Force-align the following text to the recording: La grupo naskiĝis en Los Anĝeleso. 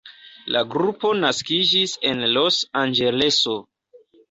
La 0.53 0.63
grupo 0.75 1.11
naskiĝis 1.25 1.95
en 2.13 2.25
Los 2.39 2.59
Anĝeleso. 2.83 3.57